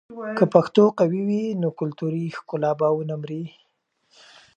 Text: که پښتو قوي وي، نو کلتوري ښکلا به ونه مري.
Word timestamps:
که 0.37 0.43
پښتو 0.53 0.83
قوي 0.99 1.21
وي، 1.27 1.43
نو 1.61 1.69
کلتوري 1.79 2.25
ښکلا 2.37 2.71
به 2.79 2.87
ونه 2.95 3.15
مري. 3.21 3.43